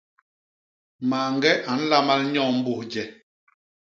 Mañge 1.09 1.51
a 1.69 1.73
nlamal 1.79 2.21
nyo 2.33 2.43
mbus 2.57 2.83
je. 2.91 3.03